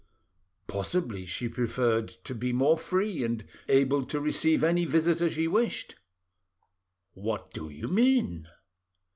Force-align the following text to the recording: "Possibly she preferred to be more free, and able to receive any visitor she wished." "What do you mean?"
"Possibly 0.65 1.27
she 1.27 1.47
preferred 1.47 2.07
to 2.23 2.33
be 2.33 2.51
more 2.51 2.75
free, 2.75 3.23
and 3.23 3.45
able 3.69 4.03
to 4.07 4.19
receive 4.19 4.63
any 4.63 4.83
visitor 4.83 5.29
she 5.29 5.47
wished." 5.47 5.95
"What 7.13 7.53
do 7.53 7.69
you 7.69 7.87
mean?" 7.87 8.47